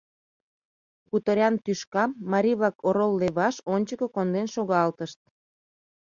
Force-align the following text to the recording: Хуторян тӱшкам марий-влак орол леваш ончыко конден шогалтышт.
Хуторян 1.09 1.55
тӱшкам 1.63 2.09
марий-влак 2.31 2.75
орол 2.87 3.13
леваш 3.21 3.55
ончыко 3.73 4.07
конден 4.15 4.47
шогалтышт. 4.55 5.19